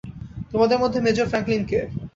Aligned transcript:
তোমাদের 0.51 0.77
মধ্যে 0.79 0.99
major 1.01 1.27
Franklin 1.29 1.63
কে? 1.65 1.79